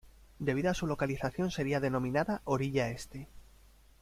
[0.39, 3.27] Debido a su localización sería denominada "Orilla este".